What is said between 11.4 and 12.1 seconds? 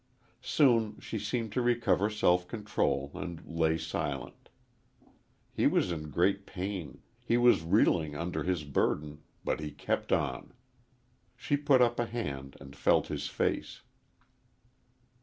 put up a